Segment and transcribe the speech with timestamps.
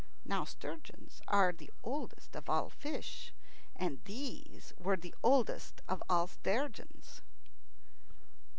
[0.25, 3.35] Now, sturgeons are the oldest of all fish,
[3.75, 7.21] and these were the oldest of all sturgeons.